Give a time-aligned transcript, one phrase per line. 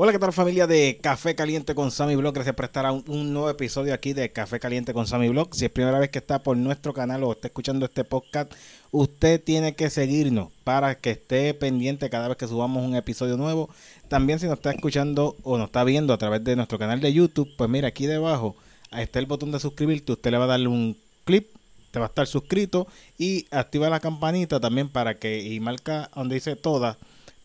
[0.00, 2.32] Hola, ¿qué tal familia de Café Caliente con Sammy Blog?
[2.32, 5.52] Gracias por estar a un, nuevo episodio aquí de Café Caliente con Sammy Blog.
[5.56, 8.52] Si es primera vez que está por nuestro canal o está escuchando este podcast,
[8.92, 13.70] usted tiene que seguirnos para que esté pendiente cada vez que subamos un episodio nuevo.
[14.06, 17.12] También si nos está escuchando o nos está viendo a través de nuestro canal de
[17.12, 18.54] YouTube, pues mira, aquí debajo
[18.96, 20.12] está el botón de suscribirte.
[20.12, 21.48] Usted le va a darle un clip,
[21.90, 22.86] te va a estar suscrito
[23.18, 26.98] y activa la campanita también para que, y marca donde dice todas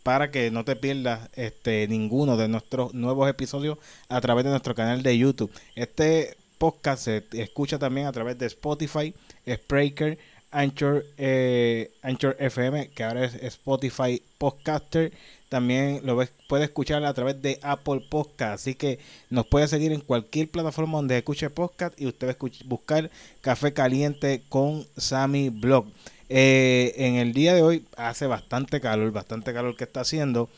[0.03, 3.77] para que no te pierdas este ninguno de nuestros nuevos episodios
[4.09, 5.51] a través de nuestro canal de YouTube.
[5.75, 9.13] Este podcast se escucha también a través de Spotify,
[9.49, 10.17] Spreaker,
[10.51, 15.11] Anchor, eh, Anchor FM, que ahora es Spotify Podcaster.
[15.49, 18.55] También lo ves, puede escuchar a través de Apple Podcast.
[18.55, 23.09] Así que nos puede seguir en cualquier plataforma donde escuche podcast y usted va buscar
[23.41, 25.87] Café Caliente con Sammy Blog.
[26.35, 30.49] Eh, en el día de hoy hace bastante calor, bastante calor que está haciendo.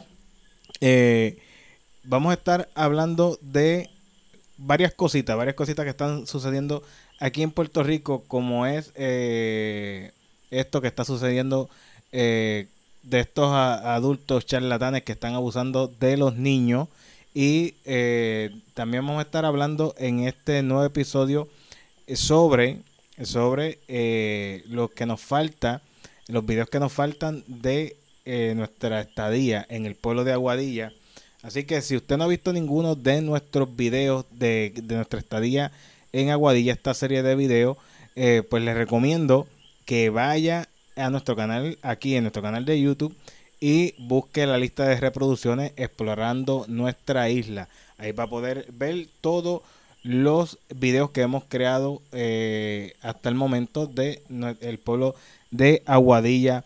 [0.79, 1.37] Eh,
[2.05, 3.89] vamos a estar hablando de
[4.55, 6.81] varias cositas, varias cositas que están sucediendo
[7.19, 10.13] aquí en Puerto Rico, como es eh,
[10.49, 11.69] esto que está sucediendo
[12.09, 12.69] de
[13.11, 16.87] estos adultos charlatanes que están abusando de los niños.
[17.33, 17.71] Y
[18.75, 21.49] también vamos a estar hablando en este nuevo episodio
[22.13, 22.79] sobre
[23.23, 25.81] sobre eh, lo que nos falta,
[26.27, 30.91] los videos que nos faltan de eh, nuestra estadía en el pueblo de Aguadilla.
[31.43, 35.71] Así que si usted no ha visto ninguno de nuestros videos de, nuestra estadía
[36.11, 37.77] en Aguadilla, esta serie de videos,
[38.15, 39.47] eh, pues les recomiendo
[39.85, 43.15] que vaya a nuestro canal, aquí en nuestro canal de YouTube,
[43.59, 47.69] y busque la lista de reproducciones explorando nuestra isla.
[47.97, 49.63] Ahí va a poder ver todo
[50.05, 54.21] los videos que hemos creado eh, hasta el momento de
[54.61, 55.15] el pueblo
[55.49, 56.63] de Aguadilla,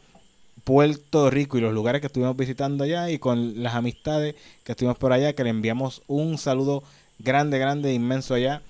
[0.65, 4.97] Puerto Rico y los lugares que estuvimos visitando allá y con las amistades que estuvimos
[4.97, 6.83] por allá, que le enviamos un saludo
[7.17, 8.61] grande, grande, inmenso allá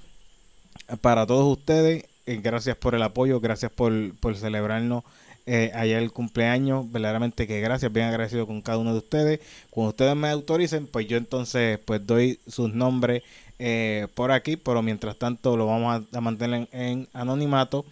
[1.02, 2.06] para todos ustedes.
[2.28, 5.04] Eh, gracias por el apoyo, gracias por, por celebrarnos
[5.48, 6.92] eh, allá el cumpleaños.
[6.92, 9.40] Verdaderamente que gracias, bien agradecido con cada uno de ustedes.
[9.72, 13.24] Cuando ustedes me autoricen, pues yo entonces pues doy sus nombres
[13.60, 17.86] eh, por aquí, pero mientras tanto lo vamos a, mantener en, anonimato.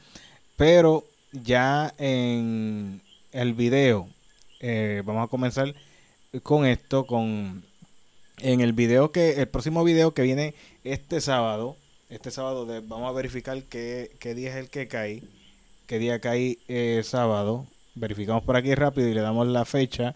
[0.56, 3.02] Pero ya en
[3.32, 4.10] el video,
[4.60, 5.76] eh, vamos a comenzar
[6.44, 7.64] con esto, con
[8.40, 11.76] en el video que, el próximo video que viene este sábado,
[12.10, 15.24] este sábado vamos a verificar qué, qué, día es el que cae,
[15.88, 20.16] qué día cae eh, sábado, verificamos por aquí rápido y le damos la fecha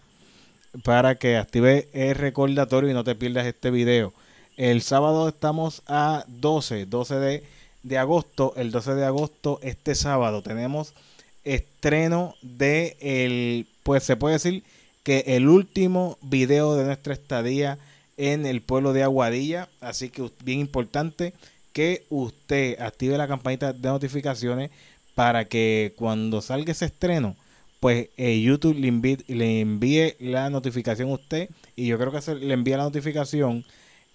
[0.84, 4.12] para que active el recordatorio y no te pierdas este video.
[4.62, 7.42] El sábado estamos a 12, 12 de,
[7.82, 8.54] de agosto.
[8.54, 10.94] El 12 de agosto, este sábado, tenemos
[11.42, 14.62] estreno de el, pues se puede decir
[15.02, 17.76] que el último video de nuestra estadía
[18.16, 19.68] en el pueblo de Aguadilla.
[19.80, 21.34] Así que bien importante
[21.72, 24.70] que usted active la campanita de notificaciones
[25.16, 27.34] para que cuando salga ese estreno,
[27.80, 31.50] pues eh, YouTube le, le envíe la notificación a usted.
[31.74, 33.64] Y yo creo que se, le envía la notificación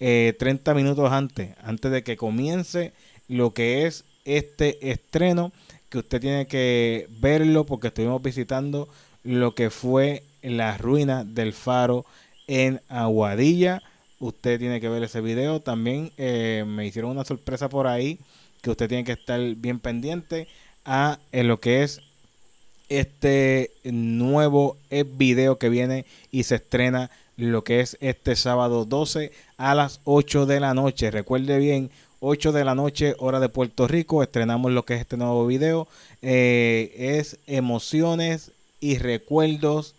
[0.00, 2.92] eh, 30 minutos antes, antes de que comience
[3.28, 5.52] lo que es este estreno,
[5.88, 8.88] que usted tiene que verlo porque estuvimos visitando
[9.24, 12.04] lo que fue la ruina del faro
[12.46, 13.82] en Aguadilla.
[14.20, 15.60] Usted tiene que ver ese video.
[15.60, 18.18] También eh, me hicieron una sorpresa por ahí
[18.62, 20.48] que usted tiene que estar bien pendiente
[20.84, 22.00] a lo que es
[22.88, 24.76] este nuevo
[25.16, 30.44] video que viene y se estrena lo que es este sábado 12 a las 8
[30.44, 31.10] de la noche.
[31.10, 31.90] Recuerde bien,
[32.20, 35.86] 8 de la noche, hora de Puerto Rico, estrenamos lo que es este nuevo video.
[36.20, 38.50] Eh, es emociones
[38.80, 39.94] y recuerdos.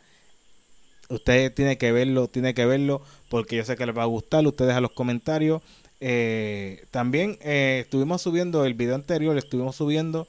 [1.08, 4.46] Usted tiene que verlo, tiene que verlo, porque yo sé que les va a gustar.
[4.46, 5.62] Usted deja los comentarios.
[6.02, 10.28] Eh, también eh, estuvimos subiendo el video anterior, estuvimos subiendo,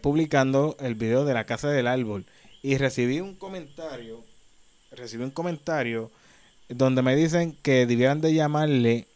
[0.00, 2.24] publicando el video de la casa del árbol.
[2.62, 4.22] Y recibí un comentario
[4.94, 6.10] recibí un comentario
[6.68, 9.06] donde me dicen que debieran de llamarle,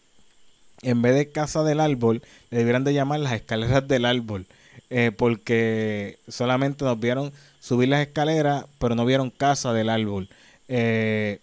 [0.82, 4.46] en vez de casa del árbol, le debieran de llamar las escaleras del árbol.
[4.90, 10.28] Eh, porque solamente nos vieron subir las escaleras, pero no vieron casa del árbol.
[10.68, 11.40] Eh,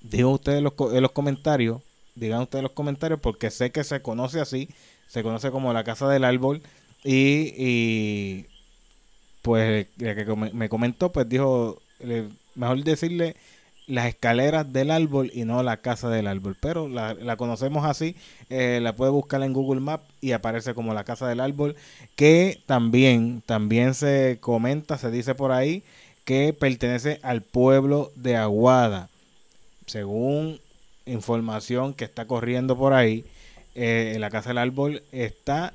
[0.00, 1.82] digan ustedes los, en los comentarios,
[2.14, 4.68] digan ustedes los comentarios, porque sé que se conoce así,
[5.08, 6.62] se conoce como la casa del árbol.
[7.02, 8.46] Y, y
[9.42, 11.82] pues que me comentó, pues dijo,
[12.54, 13.36] mejor decirle
[13.86, 16.56] las escaleras del árbol y no la casa del árbol.
[16.60, 18.16] Pero la, conocemos así,
[18.50, 21.76] eh, la puede buscar en Google Maps y aparece como la casa del árbol,
[22.16, 25.82] que también, también se comenta, se dice por ahí,
[26.24, 29.10] que pertenece al pueblo de Aguada.
[29.86, 30.60] Según
[31.06, 33.24] información que está corriendo por ahí,
[33.74, 35.74] eh, la Casa del Árbol está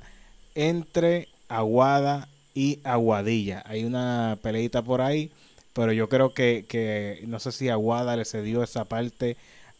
[0.54, 3.62] entre Aguada y Aguadilla.
[3.66, 5.30] Hay una peleita por ahí,
[5.72, 9.36] pero yo creo que, que no sé si Aguada le cedió esa parte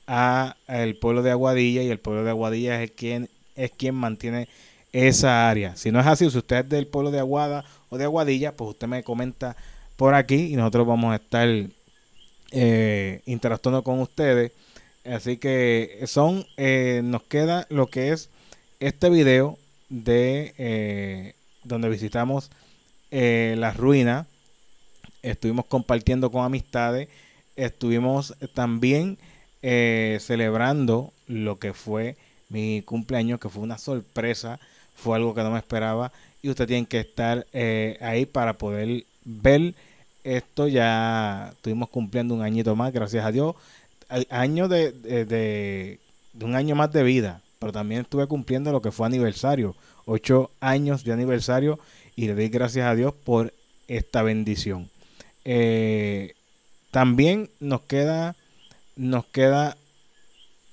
[0.07, 4.49] a el pueblo de Aguadilla y el pueblo de Aguadilla es quien es quien mantiene
[4.93, 5.77] esa área.
[5.77, 8.71] Si no es así, si usted es del pueblo de Aguada o de Aguadilla, pues
[8.71, 9.57] usted me comenta
[9.97, 11.49] por aquí y nosotros vamos a estar
[12.53, 14.53] eh, interactuando con ustedes.
[15.05, 18.31] Así que son, eh, nos queda lo que es
[18.81, 19.59] este video
[19.89, 21.35] de eh,
[21.65, 22.51] donde visitamos
[23.11, 24.27] eh, las ruinas.
[25.23, 27.09] Estuvimos compartiendo con amistades.
[27.57, 29.19] Estuvimos también
[29.61, 32.17] celebrando lo que fue
[32.49, 34.59] mi cumpleaños, que fue una sorpresa.
[34.95, 36.13] Fue algo que no me esperaba.
[36.43, 37.47] Y usted tiene que estar
[38.01, 39.75] ahí para poder ver
[40.25, 40.69] esto.
[40.69, 43.57] Ya estuvimos cumpliendo un añito más, gracias a Dios
[44.31, 45.99] año de, de,
[46.41, 49.75] un año más de vida, pero también estuve cumpliendo lo que fue aniversario,
[50.05, 51.79] ocho años de aniversario
[52.17, 53.53] y le doy gracias a Dios por
[53.89, 54.91] esta bendición.
[55.53, 56.37] Eh,
[56.93, 58.37] también nos queda,
[58.95, 59.77] nos queda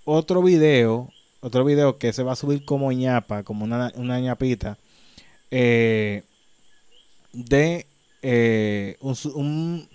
[0.06, 4.78] otro video, otro video que se va a subir como ñapa, como una, una ñapita,
[5.50, 6.22] eh,
[7.34, 7.88] de
[8.22, 9.90] eh, un, un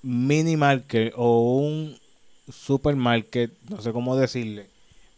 [0.00, 1.98] mini marker o un
[2.50, 4.70] supermarket, no sé cómo decirle,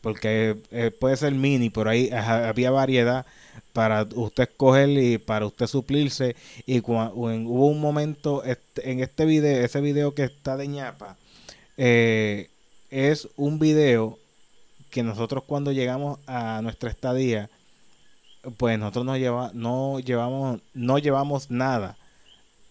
[0.04, 3.24] porque eh, puede ser mini, pero ahí había variedad
[3.72, 6.36] para usted escoger y para usted suplirse.
[6.66, 11.16] Y hubo un momento en este video, ese video que está de ñapa,
[11.78, 12.50] eh,
[12.90, 14.18] es un video
[14.90, 17.48] que nosotros cuando llegamos a nuestra estadía,
[18.58, 21.96] pues nosotros no, lleva, no llevamos no llevamos nada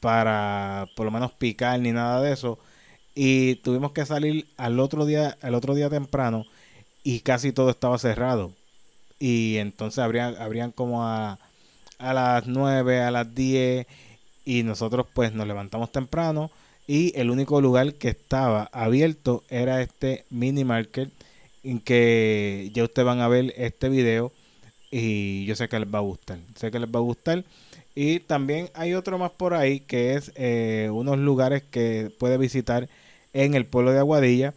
[0.02, 2.60] para por lo menos picar ni nada de eso
[3.16, 6.46] y tuvimos que salir al otro día, al otro día temprano
[7.04, 8.52] y casi todo estaba cerrado.
[9.20, 11.40] Y entonces habrían, habrían como a,
[12.00, 13.88] a las 9, a las 10
[14.46, 16.52] y nosotros pues nos levantamos temprano
[16.88, 21.10] y el único lugar que estaba abierto era este mini market
[21.64, 24.34] en que ya ustedes van a ver este video
[24.92, 27.46] y yo sé que les va a gustar, sé que les va a gustar
[27.96, 32.90] y también hay otro más por ahí que es eh, unos lugares que puede visitar
[33.34, 34.54] en el pueblo de Aguadilla,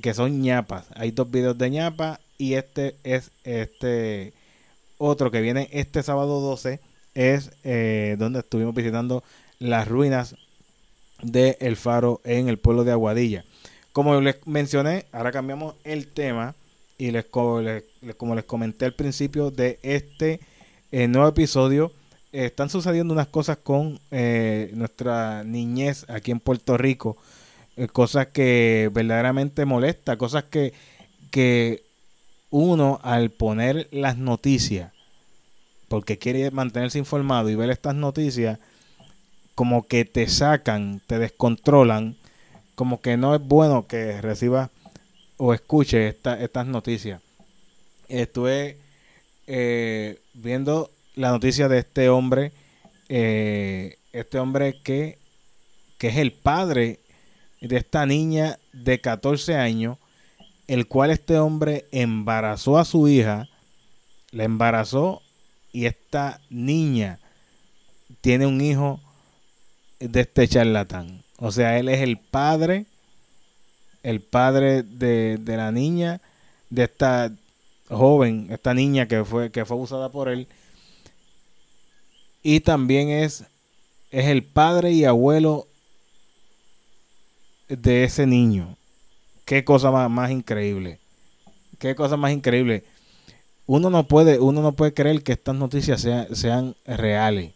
[0.00, 0.86] que son ñapas.
[0.94, 4.32] Hay dos videos de ñapa y este es este
[4.98, 6.80] otro que viene este sábado 12
[7.14, 9.22] es eh, donde estuvimos visitando
[9.58, 10.36] las ruinas
[11.22, 13.44] de El Faro en el pueblo de Aguadilla.
[13.92, 16.54] Como les mencioné, ahora cambiamos el tema
[16.96, 20.40] y les, como les comenté al principio de este
[20.92, 21.92] eh, nuevo episodio,
[22.32, 27.16] están sucediendo unas cosas con eh, nuestra niñez aquí en Puerto Rico
[27.86, 30.72] cosas que verdaderamente molesta, cosas que,
[31.30, 31.84] que
[32.50, 34.92] uno al poner las noticias,
[35.88, 38.58] porque quiere mantenerse informado y ver estas noticias,
[39.54, 42.16] como que te sacan, te descontrolan,
[42.74, 44.70] como que no es bueno que reciba
[45.36, 47.20] o escuche estas noticias.
[48.08, 48.78] Estuve
[49.46, 52.52] eh, viendo la noticia de este hombre,
[53.08, 55.18] eh, este hombre que,
[55.98, 57.00] que es el padre
[57.60, 59.98] de esta niña de 14 años,
[60.66, 63.48] el cual este hombre embarazó a su hija,
[64.30, 65.22] la embarazó
[65.72, 67.18] y esta niña
[68.20, 69.00] tiene un hijo
[69.98, 71.24] de este charlatán.
[71.38, 72.86] O sea, él es el padre,
[74.02, 76.20] el padre de, de la niña,
[76.70, 77.32] de esta
[77.88, 80.48] joven, esta niña que fue, que fue abusada por él.
[82.42, 83.44] Y también es,
[84.10, 85.67] es el padre y abuelo
[87.68, 88.76] de ese niño.
[89.44, 90.98] Qué cosa más, increíble.
[91.78, 92.84] Qué cosa más increíble.
[93.66, 97.52] Uno no puede, uno no puede creer que estas noticias sean, sean reales.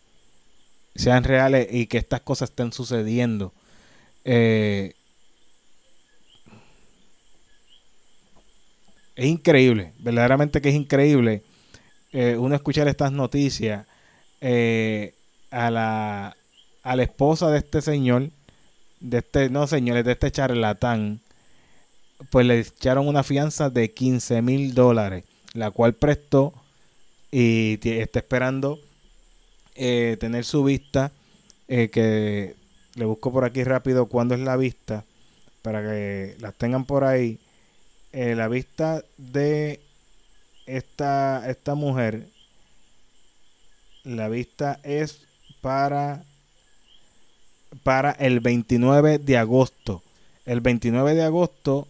[0.95, 3.53] Sean reales y que estas cosas estén sucediendo.
[4.25, 4.95] Eh,
[9.17, 11.43] es increíble, verdaderamente que es increíble
[12.13, 13.87] eh, uno escuchar estas noticias
[14.43, 15.15] eh,
[15.51, 16.37] a, la,
[16.83, 18.31] a la esposa de este señor
[19.03, 21.21] de este, no señores, de este charlatán,
[22.31, 26.55] pues le echaron una fianza de 15 mil dólares, la cual prestó
[27.31, 28.79] y está esperando
[29.75, 31.13] eh, tener su vista,
[31.69, 32.55] eh, que
[32.95, 35.05] le busco por aquí rápido cuándo es la vista,
[35.63, 37.39] para que las tengan por ahí.
[38.13, 39.81] Eh, la vista de
[40.67, 42.29] esta, esta mujer,
[44.05, 45.27] la vista es
[45.61, 46.25] para
[47.83, 50.03] para el 29 de agosto.
[50.45, 51.89] El 29 de agosto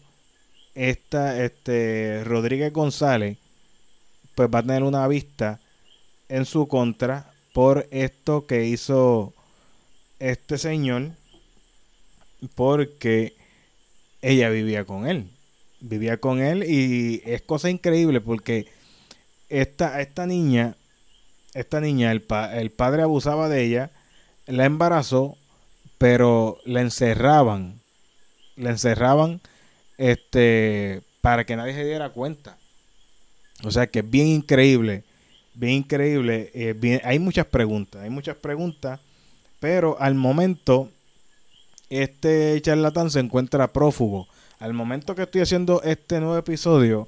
[0.75, 3.39] esta, este, Rodríguez González,
[4.35, 5.61] pues va a tener una vista
[6.29, 9.35] en su contra por esto que hizo
[10.19, 11.11] este señor,
[12.55, 13.35] porque
[14.23, 15.31] ella vivía con él.
[15.81, 18.69] Vivía con él y es cosa increíble porque
[19.49, 20.77] esta, esta niña,
[21.55, 22.25] esta niña, el,
[22.55, 23.91] el padre abusaba de ella,
[24.47, 25.37] la embarazó,
[26.03, 27.81] pero la encerraban,
[28.57, 29.41] la encerraban
[29.99, 32.59] este, para que nadie se diera cuenta.
[33.63, 35.05] O sea que es bien increíble,
[35.55, 36.51] bien increíble.
[36.55, 38.99] Eh, hay muchas preguntas, hay muchas preguntas,
[39.61, 40.91] pero al momento
[41.89, 44.27] este charlatán se encuentra prófugo.
[44.59, 47.07] Al momento que estoy haciendo este nuevo episodio,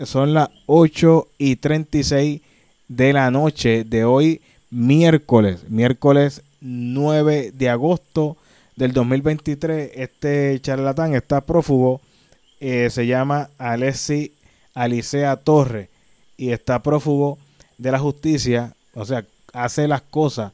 [0.00, 2.40] son las 8 y 36
[2.88, 8.36] de la noche de hoy, miércoles, miércoles 9 de agosto
[8.74, 9.92] del 2023.
[9.94, 12.00] Este charlatán está prófugo,
[12.60, 14.34] eh, se llama Alessi
[14.74, 15.90] Alicea Torre
[16.36, 17.38] y está prófugo
[17.78, 20.52] de la justicia, o sea, hace las cosas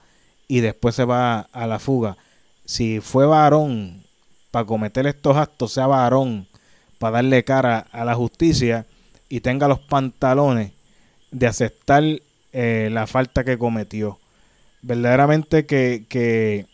[0.48, 2.16] y después se va a la fuga.
[2.64, 4.04] Si fue varón
[4.50, 6.46] para cometer estos actos, sea varón
[6.98, 8.86] para darle cara a la justicia
[9.28, 10.72] y tenga los pantalones
[11.30, 12.04] de aceptar
[12.52, 14.18] eh, la falta que cometió.
[14.82, 16.66] Verdaderamente que, que,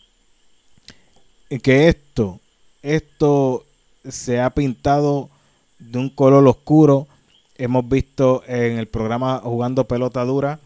[1.61, 2.39] que esto,
[2.81, 3.65] esto
[4.07, 5.29] se ha pintado
[5.77, 7.07] de un color oscuro.
[7.57, 10.59] Hemos visto en el programa Jugando Pelota Dura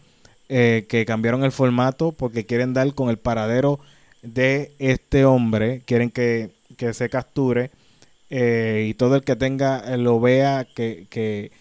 [0.48, 3.78] eh, que cambiaron el formato porque quieren dar con el paradero
[4.22, 5.82] de este hombre.
[5.84, 6.50] Quieren que,
[6.92, 7.70] se capture
[8.30, 11.52] eh, y todo el que tenga lo vea que, que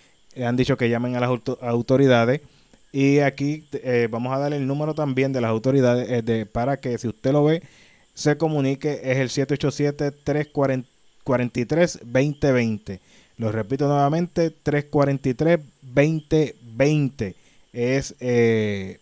[0.43, 1.29] han dicho que llamen a las
[1.61, 2.41] autoridades.
[2.93, 6.77] Y aquí eh, vamos a darle el número también de las autoridades eh, de, para
[6.77, 7.63] que si usted lo ve,
[8.13, 9.01] se comunique.
[9.03, 9.29] Es el
[11.25, 12.99] 787-343-2020.
[13.37, 17.33] Lo repito nuevamente, 343-2020
[17.73, 18.99] es eh,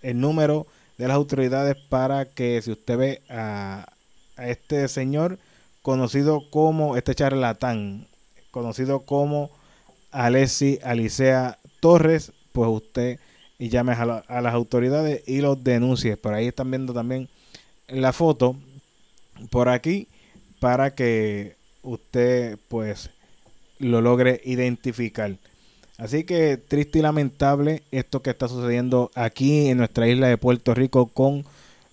[0.00, 3.92] el número de las autoridades para que si usted ve a,
[4.38, 5.38] a este señor
[5.82, 8.06] conocido como este charlatán,
[8.50, 9.50] conocido como
[10.12, 13.18] Alessi Alicea Torres, pues usted
[13.58, 16.16] y llame a, a, las autoridades y los denuncie.
[16.16, 17.28] Por ahí están viendo también
[17.88, 18.56] la foto
[19.50, 20.08] por aquí
[20.60, 23.10] para que usted pues
[23.78, 25.36] lo logre identificar.
[25.96, 30.74] Así que triste y lamentable esto que está sucediendo aquí en nuestra isla de Puerto
[30.74, 31.44] Rico con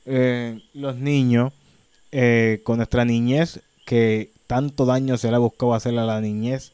[0.06, 1.54] eh, los niños,
[2.12, 6.72] eh, con nuestra niñez, que tanto daño se le ha buscado hacer a la niñez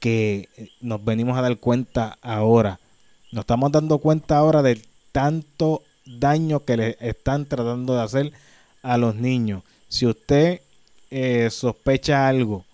[0.00, 0.48] que
[0.80, 2.80] nos venimos a dar cuenta ahora.
[3.34, 8.32] Nos estamos dando cuenta ahora del tanto daño que le están tratando de hacer
[8.80, 9.64] a los niños.
[9.88, 10.60] Si usted
[11.10, 12.64] eh, sospecha algo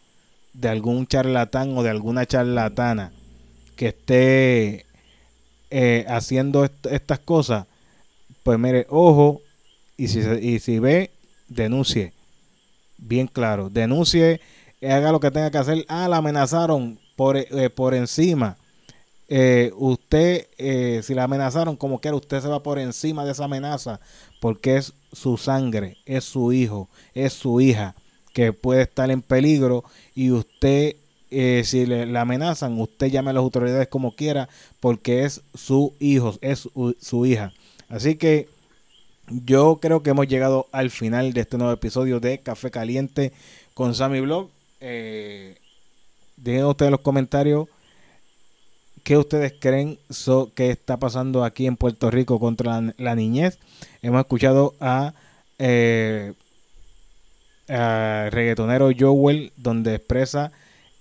[0.53, 3.11] de algún charlatán o de alguna charlatana
[3.75, 4.85] que esté
[5.71, 7.65] eh, haciendo estas cosas,
[8.43, 9.41] pues mire, ojo,
[9.97, 11.11] y si, y si ve,
[11.49, 12.13] denuncie.
[12.99, 14.43] Bien claro, denuncie,
[14.83, 15.87] haga lo que tenga que hacer.
[15.89, 18.59] Ah, la amenazaron, por, eh, por encima.
[19.33, 23.45] Eh, usted, eh, si la amenazaron como quiera, usted se va por encima de esa
[23.45, 24.01] amenaza
[24.41, 27.95] porque es su sangre, es su hijo, es su hija
[28.35, 29.85] que puede estar en peligro
[30.17, 30.97] y usted,
[31.31, 34.49] si le, la amenazan, usted llame a las autoridades como quiera
[34.81, 36.69] porque es su hijo, es
[36.99, 37.53] su, hija.
[37.89, 38.49] Así que
[39.29, 43.33] yo creo que hemos llegado al final de este nuevo episodio de Café Caliente
[43.75, 44.51] con Sammy Blog.
[44.81, 45.57] Eh,
[46.37, 47.69] Dejen ustedes los comentarios
[49.03, 49.99] qué ustedes creen
[50.55, 53.59] que está pasando aquí en Puerto Rico contra la, niñez.
[54.03, 55.15] Hemos escuchado a,
[55.59, 56.33] eh,
[57.69, 60.53] reggaetonero Joel donde expresa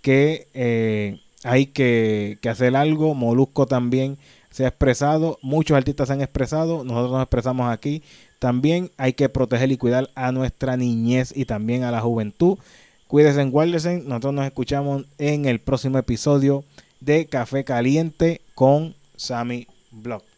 [0.01, 3.15] que eh, hay que, que, hacer algo.
[3.15, 4.17] Molusco también
[4.49, 5.39] se ha expresado.
[5.41, 6.83] Muchos artistas se han expresado.
[6.83, 8.03] Nosotros nos expresamos aquí.
[8.39, 12.57] También hay que proteger y cuidar a nuestra niñez y también a la juventud.
[13.07, 14.01] Cuídense, guárdense.
[14.05, 16.63] Nosotros nos escuchamos en el próximo episodio
[16.99, 20.28] de Café Caliente con Sammy Block.